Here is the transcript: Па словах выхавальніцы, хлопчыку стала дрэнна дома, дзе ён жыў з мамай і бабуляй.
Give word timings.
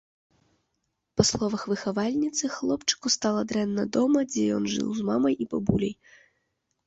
Па 1.19 1.23
словах 1.29 1.65
выхавальніцы, 1.73 2.43
хлопчыку 2.55 3.07
стала 3.17 3.41
дрэнна 3.51 3.83
дома, 3.97 4.19
дзе 4.33 4.43
ён 4.57 4.63
жыў 4.77 4.89
з 5.01 5.05
мамай 5.11 5.35
і 5.45 5.47
бабуляй. 5.53 5.93